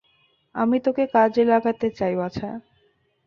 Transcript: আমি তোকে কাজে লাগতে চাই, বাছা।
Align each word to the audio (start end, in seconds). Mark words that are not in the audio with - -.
আমি 0.55 0.77
তোকে 0.79 1.03
কাজে 1.13 1.43
লাগতে 1.43 1.87
চাই, 1.91 2.13
বাছা। 2.15 2.49